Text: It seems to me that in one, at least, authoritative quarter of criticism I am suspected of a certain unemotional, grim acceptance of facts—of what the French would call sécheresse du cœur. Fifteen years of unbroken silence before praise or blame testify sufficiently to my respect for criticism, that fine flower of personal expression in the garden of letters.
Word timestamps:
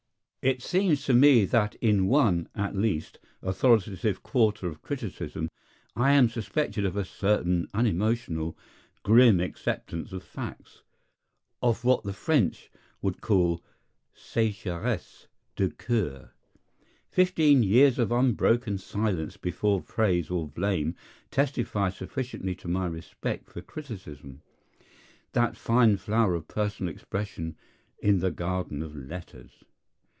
It 0.43 0.63
seems 0.63 1.05
to 1.05 1.13
me 1.13 1.45
that 1.45 1.75
in 1.81 2.07
one, 2.07 2.49
at 2.55 2.75
least, 2.75 3.19
authoritative 3.43 4.23
quarter 4.23 4.65
of 4.65 4.81
criticism 4.81 5.51
I 5.95 6.13
am 6.13 6.29
suspected 6.29 6.83
of 6.83 6.97
a 6.97 7.05
certain 7.05 7.67
unemotional, 7.75 8.57
grim 9.03 9.39
acceptance 9.39 10.11
of 10.11 10.23
facts—of 10.23 11.83
what 11.83 12.03
the 12.03 12.13
French 12.13 12.71
would 13.03 13.21
call 13.21 13.63
sécheresse 14.17 15.27
du 15.55 15.69
cœur. 15.69 16.31
Fifteen 17.11 17.61
years 17.61 17.99
of 17.99 18.11
unbroken 18.11 18.79
silence 18.79 19.37
before 19.37 19.79
praise 19.83 20.31
or 20.31 20.47
blame 20.47 20.95
testify 21.29 21.91
sufficiently 21.91 22.55
to 22.55 22.67
my 22.67 22.87
respect 22.87 23.51
for 23.51 23.61
criticism, 23.61 24.41
that 25.33 25.55
fine 25.55 25.97
flower 25.97 26.33
of 26.33 26.47
personal 26.47 26.91
expression 26.91 27.55
in 27.99 28.21
the 28.21 28.31
garden 28.31 28.81
of 28.81 28.95
letters. 28.95 29.63